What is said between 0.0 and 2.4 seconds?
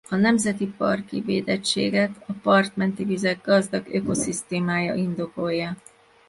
A nemzeti parki védettséget a